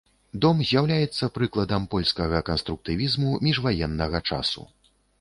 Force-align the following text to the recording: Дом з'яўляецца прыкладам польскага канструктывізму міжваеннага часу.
Дом 0.45 0.63
з'яўляецца 0.69 1.29
прыкладам 1.35 1.87
польскага 1.93 2.43
канструктывізму 2.49 3.39
міжваеннага 3.47 4.27
часу. 4.29 4.71